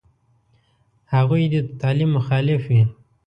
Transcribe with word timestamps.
هغوی 1.13 1.43
دې 1.51 1.59
د 1.65 1.69
تعلیم 1.81 2.09
مخالف 2.17 2.61
وي. 2.71 2.81